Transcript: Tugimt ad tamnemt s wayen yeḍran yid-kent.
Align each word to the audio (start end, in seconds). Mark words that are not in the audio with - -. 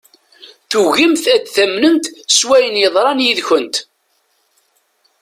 Tugimt 0.69 1.25
ad 1.35 1.43
tamnemt 1.55 2.05
s 2.37 2.39
wayen 2.47 2.81
yeḍran 2.81 3.23
yid-kent. 3.25 3.75